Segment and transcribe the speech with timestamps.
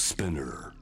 [0.00, 0.72] Spinner.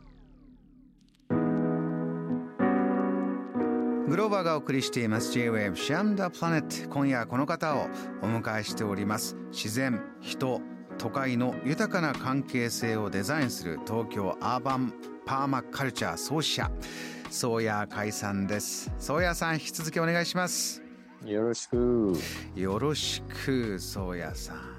[4.08, 5.32] グローバーがお送りしています。
[5.32, 6.88] J-Wave シャムダプラネット。
[6.88, 7.88] 今夜はこの方を
[8.22, 9.34] お迎えしております。
[9.50, 10.60] 自然人
[10.98, 14.94] 都会の豊かな関係性をデザインする東京アーバン
[15.26, 16.70] パーマカルチャー創始者
[17.28, 18.92] 宗谷海さんです。
[19.00, 20.80] 宗谷さん引き続きお願いします。
[21.24, 22.12] よろしく。
[22.54, 24.78] よろしく宗谷さん。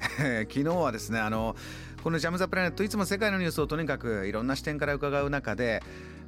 [0.48, 1.54] 昨日はですねあの
[2.02, 5.82] このジャム・ザ・プラネットいつも世界のニュースをとにかくいろんな視点から伺う中で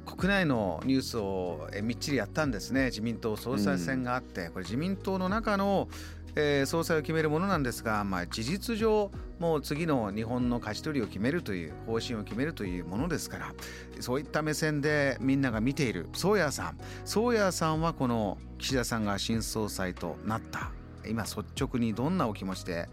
[0.05, 2.85] 国内のニュースをえみっちりやったんですね。
[2.85, 5.87] 自民党総裁選があって、これ自民党の中の、
[6.35, 13.53] えー総裁を決めるものなんですが、まあ、事実上もう次の日本の勝ち取りを決めるという方針を決めるというものですから
[13.99, 16.77] そういった目線でみんなが見ている宗谷さん。
[17.05, 20.71] 宗谷さんはこの岸田さんが新総裁となった。
[21.07, 22.87] 今率直にどんなお気持ちで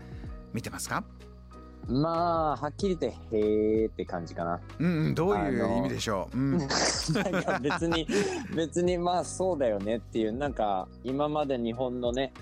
[0.53, 1.05] 見てますか？
[1.91, 4.61] まあ、はっきり言って、へーって感じかな。
[4.79, 8.07] うんうんどういう意味でしょう、うん、なんか別に、
[8.55, 12.33] 別にまあそうだよねっていう、なんか今まで日本のね、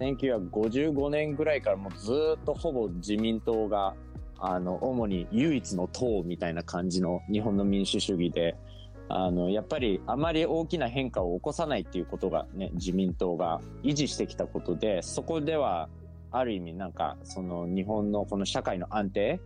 [0.00, 3.94] 1955年ぐらいからもうずーっとほぼ自民党が、
[4.38, 8.56] あの、主に唯一の党みたいな感じの日本の民主主義で、
[9.08, 15.88] あの、やっぱりあまり大きな変化を起こさないっていうことがね、自民党が維持してきたことで、そこでは
[16.32, 19.40] ある意味なんかその日本のこの社会の安定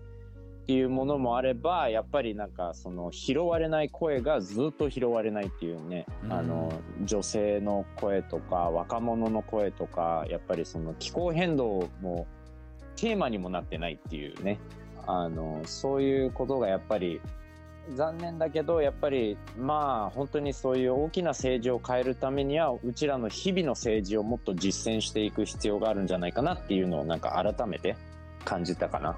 [0.65, 6.33] っていうものもあればやっぱりなんかその拾われない声がずっと拾われないっていうね、うん。
[6.33, 12.27] あの女性の声とか若者の声とかやっぱりその気候変動も
[12.97, 14.59] テーマにもなってないっていうね。
[15.07, 17.21] あのそういうことがやっぱり
[17.93, 27.97] 残念だけどやっぱりまあ本当にそういう大きな政治を変えるためにはうちらの日々の政治をもっと実践していく必要があるんじゃないかなっていうのをなんか改めて
[28.45, 29.17] 感じたかな。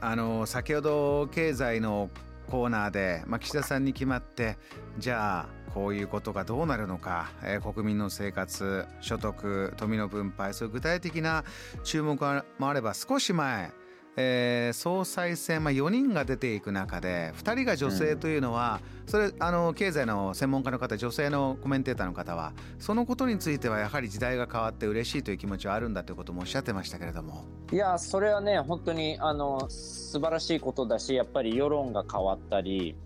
[0.00, 2.10] あの先ほど経済の
[2.50, 4.56] コーナーで、まあ、岸田さんに決まって
[4.98, 11.44] じゃあこういうことがどうなるのか、えー国民の生活所得富の分配そういう具体的な
[11.84, 12.18] 注目
[12.58, 13.72] もあれば少し前、
[14.16, 27.44] えー総裁選、まあ、4人が出ていく中で2人が女性というのは、それあの経済の専門家の方女性のコメンテーターの方はそのことについてはやはり時代が変わって嬉しいという気持ちはあるんだということもおっしゃってましたけれども。
[27.72, 32.96] いやそれはね本当にあの素晴らしいことだしやっぱり世論が変わったり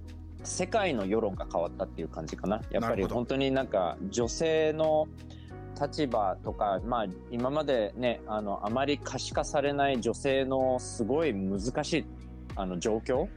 [0.43, 2.63] 世界の世論が変わったっていう感じかな。
[2.71, 5.07] やっぱり本当になんか女性の
[5.81, 12.05] 立場とかまあ今までねあのあまり可視化されない女性のすごい難しい
[12.57, 13.29] あの状況っ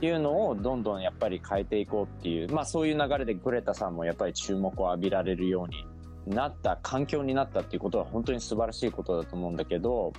[0.00, 10.12] ていうのをどんどんやっぱり変えていこうっていうまあそういう流れでグレタさんもやっぱり注目を浴びられるようになった環境になったっていうことは本当に素晴らしいことだと思うんだけど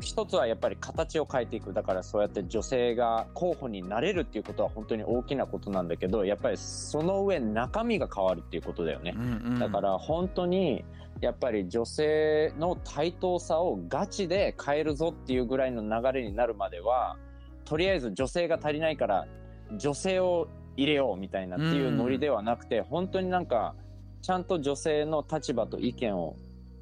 [0.00, 9.18] 一つはやっぱり形を変えていくだからそうやって女性が候補になれるっていうことは本当に大きなことなんだけどやっぱりその上中身が変わるっていうことだよねう。
[9.18, 9.24] んう
[9.56, 10.84] んだから本当に
[11.20, 17.16] やっぱり女性の対等さをガチで変えるぞっていうぐらいの流れになるまでは
[17.64, 19.26] とりあえず女性が足りないから
[19.76, 23.74] 女性を入れようみたいなっていうノリではなくて、本当になんか
[24.22, 26.36] ちゃんと女性の立場と意見を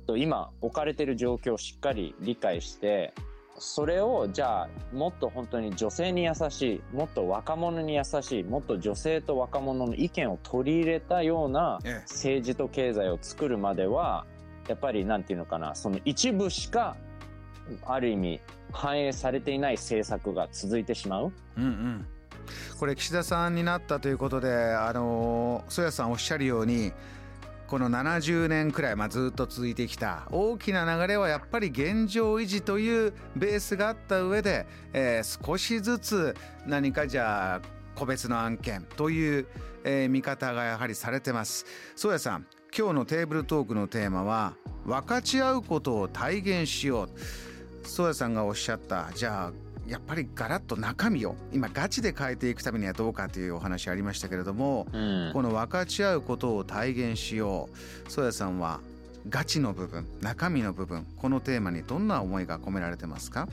[0.06, 3.14] と今置かれてる状況をしっかり理解して
[3.58, 14.26] それをじゃあもっと本当に女性に優しいもっと若者に優しいもっと女性と若者の意見を取り入れたようなええ政治と経済を作るまでは
[14.68, 16.96] やっぱりなんていうのかなその一部しか
[17.86, 18.40] ある意味
[18.72, 21.32] 反映されていない政策が続いてしまう。
[21.56, 22.06] うんうん、
[22.78, 26.92] これ岸田さんになったということであの曽谷さんおっしゃるように
[27.74, 36.36] この70年くらい、まあ、ずっと続いてきた大きな流れはやっぱり現状維持というベースがあった上で、えー少しずつ
[36.66, 37.60] 何かじゃあ
[37.96, 39.48] 個別の案件という、
[39.82, 41.66] えー見方がやはりされてます。
[41.96, 44.54] 曽谷さん今日のテーブルトークのテーマは
[44.86, 55.30] 分かち合うことを体現しよう宗谷さんがおっしゃったじゃあやっぱりガラッと中身を今ガチで変えていくためにはどうかというお話ありましたけれども、うん。
[55.32, 57.68] この分かち合うことを体現しよ
[58.06, 58.10] う。
[58.10, 58.80] 宗谷さんは
[59.28, 63.48] ガチの部分中身の部分このテーマにどんな思いが込められてますか？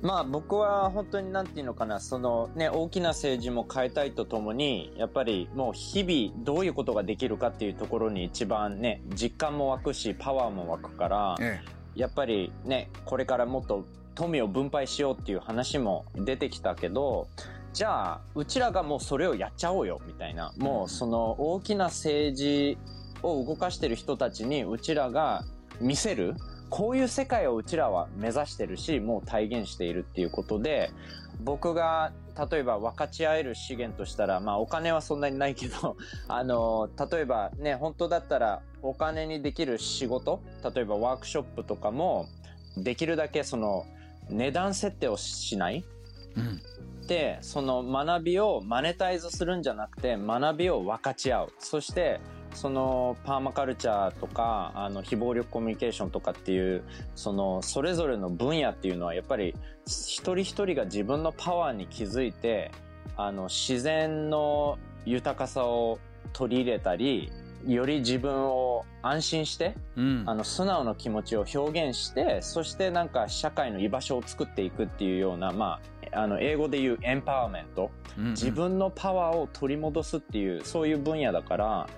[0.00, 11.60] まあ僕は本当になんていうのかな、そのね、大きな政治も変えたいとともに、やっぱりもう日々どういうことができるかっていうところに一番ね、実感も湧くし、パワーも湧くから、え。
[11.96, 13.84] やっぱりね、これからもっと
[14.18, 17.28] 富を分配しようっていう話も出てきたけど、
[17.72, 20.52] じゃあ、うちらがもうそれをやっちゃおうよ、みたいな。
[20.56, 22.78] もうその大きな政治
[23.22, 25.44] を動かしてる人たちにうちらが
[25.80, 26.34] 見せる
[26.68, 30.92] こういう世界をうちらは目指してるしもう体現しているっていうことで
[31.40, 32.12] 僕が
[32.50, 35.96] 例えば分かち合える資源としたら、まあお金はそんなにないけど、
[36.28, 40.40] あの、例えばね、本当だったらお金にできる仕事、
[40.72, 42.26] 例えばワークショップとかも、
[42.76, 43.86] できるだけその
[44.30, 45.84] 値段設定をしない？
[46.36, 51.52] うん、で、その学びをマネタイズするんじゃなくて、学びを分かち合う。
[51.58, 52.20] そして、
[52.54, 56.82] そのパーマカルチャーとかあの非暴力コミュニケーションとかっていう
[57.14, 59.54] そのそれぞれの分野っていうのはやっぱり
[59.86, 62.70] 一人一人が自分のパワーに気づいて
[63.18, 65.98] あの自然の豊かさを
[66.32, 67.30] 取り入れたり
[67.66, 75.80] より自分を安心して、うん、あの素直な気持ちを表現してそしてなんか社会の居場所を作っていくっていうようなま
[76.12, 81.88] ああの英語で言うエンパワーメント、うんうん、自分のパワーを取り戻すっていうそういう分野だから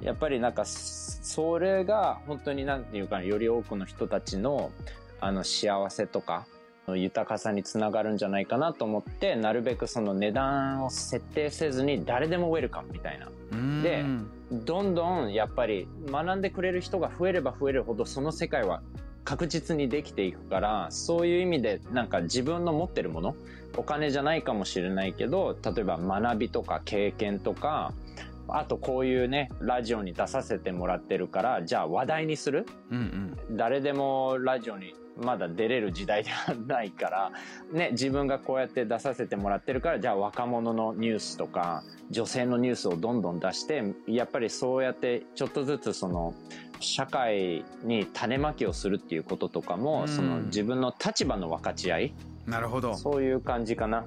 [0.00, 4.70] やっぱりなんか、それが本当になんていうか、より多くの人たちの、
[5.20, 6.46] あの、幸せとか、
[6.96, 13.28] 豊かさにつながるんじゃないかなと思って、なるべくその値段を設定せずに誰でもウェルカムみたいな。
[13.82, 14.04] で、
[14.50, 18.82] どんどんやっぱり学んでくれる人が増えれば増えるほどその世界は
[19.24, 23.36] 確実にできていくから、そういう意味でなんか自分の持ってるもの、
[23.76, 27.92] お金じゃないかもしれないけど、例えば学びとか経験とか、
[28.48, 37.32] あとこういうね、ラジオに出させてもらってるから、じゃあ話題にする、うんうん、誰でもラジオにまだ出れる時代ではないから、
[37.72, 46.34] ね、自分がこうやって出させてもらってるから、じゃあ若者のニュースとか、女性のニュースをどんどん出して、やっぱりそうやってちょっとずつその、
[46.80, 52.14] 社会に種まきをするっていうこととかも、うん、その自分の立場の分かち合い？
[52.46, 52.94] なるほど。
[52.94, 54.04] そういう感じかな。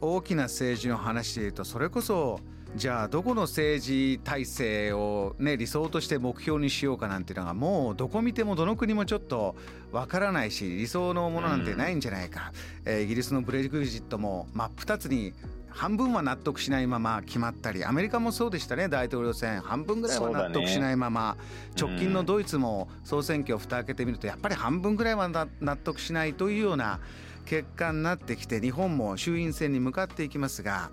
[0.00, 2.40] 大きな政治の話で言うと、それこそ、
[2.76, 9.54] じゃあどこの政治体制を、ね、理想として目標にしようかなんていうのがもうどこ見てもどの国もちょっと
[9.92, 12.52] わからないし理想のものなんてないんじゃないか、
[12.84, 15.32] うん、えー、イギリスのブレグジットも真っ二つに
[15.68, 21.40] 半分は納得しないまま決まったりアメリカもそうでしたね大統領選半分ぐらいは納得しないまま、ね、
[21.80, 27.00] 直近のドイツも総選挙を蓋開けてみるとやっぱり半分ぐらいは納得しないというような
[27.44, 30.90] 結果になってきて日本も衆院選に向かっていきますが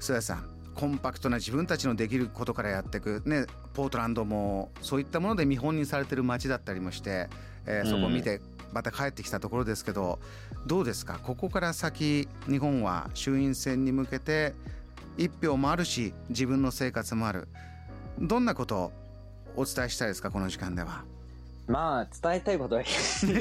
[0.00, 7.28] 曽谷さんコンパクトな自分たちのできることからやっていく、ね、ポートランドもそういったもので見本にされてる街だったりもして、
[7.66, 8.40] えー、そこを見て
[8.72, 10.18] また帰ってきたところですけど、
[10.60, 11.18] うん、どうですか？
[11.22, 14.54] ここから先日本は衆院選に向けて
[15.18, 17.48] 一票もあるし自分の生活もある。
[18.18, 18.92] どんなことを
[19.56, 20.30] お伝えしたいですか？
[20.30, 21.04] この時間では。
[21.72, 22.82] まあ、伝えたいことは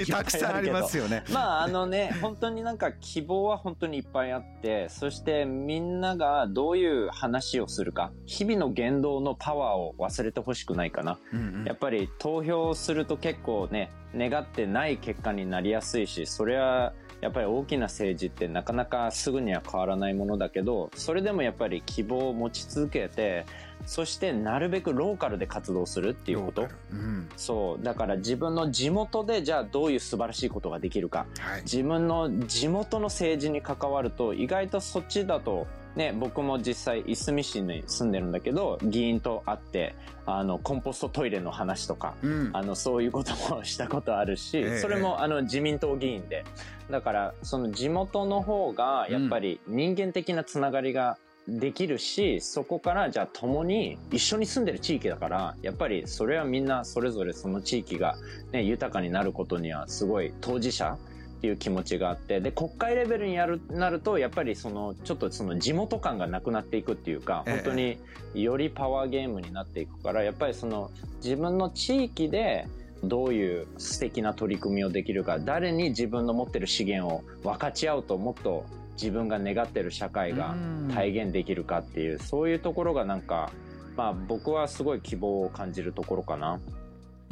[0.09, 1.25] たくさんありますよね。
[1.33, 11.19] まあ、あのね、本当になんか希望は本当にいっぱいあって、そしてみんながどういう話をするか、日々の言動のパワーを忘れてほしくないかな。
[11.33, 23.45] うんうん、やっぱり投票すると結構ね、願ってない結果になりやすいし、それはやっぱり大きな政治ってなかなかすぐには変わらないものだけど、それでもやっぱり希望を持ち続けて、
[23.85, 27.83] そしてなるべくローカルで活動するっていうこと、うん、そう。
[27.83, 39.93] だから自分の地元でじゃあどういう素晴らしいことができるか、はい、自分の地元の政治に関わると意外とそっちだとね、僕も実際、いすみ市に住んでるんだけど、議員と会って、
[40.25, 46.45] あの、コンポストトイレの話とか、うん、あの、そういうこともしたことあるし、えそれも、あの、自民党議員で。
[46.89, 58.15] だから、その地元の方が、やっぱり人間的なつながりができるし、そこからじゃあ共に一緒に住んでる地域だから、やっぱりそれはみんなそれぞれその地域が
[58.51, 60.97] ね、豊かになることにはすごい当事者
[61.41, 67.97] っていう気持ちがあって、で、国会レベルにやる、なると、やっぱりその、ちょっとその地元感がなくなっていくっていうか、本当に
[68.35, 70.91] よりパワーゲームになっていくから、やっぱりその
[71.23, 72.67] 自分の地域で、
[73.03, 80.55] どういう素敵な取り組みをできるか、誰に自分の持ってる資源を分かち合うともっと自分が願ってる社会が
[80.93, 83.51] 体現できるかっていう、そういうところがなんか、
[83.97, 86.59] まあ僕はすごい希望を感じるところかな。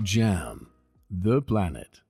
[0.01, 0.65] JAM
[1.11, 2.08] The Planet